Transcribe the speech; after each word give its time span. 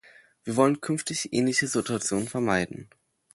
Wir 0.43 0.55
wollen 0.55 0.81
künftig 0.81 1.31
ähnliche 1.31 1.67
Situationen 1.67 2.27
vermeiden. 2.27 2.89